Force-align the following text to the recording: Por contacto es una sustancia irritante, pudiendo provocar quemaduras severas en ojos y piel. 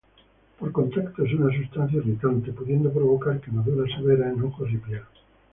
Por 0.57 0.71
contacto 0.71 1.23
es 1.23 1.31
una 1.35 1.55
sustancia 1.55 1.99
irritante, 1.99 2.51
pudiendo 2.53 2.91
provocar 2.91 3.39
quemaduras 3.39 3.95
severas 3.95 4.33
en 4.33 4.41
ojos 4.43 4.67
y 4.71 4.77
piel. 4.77 5.03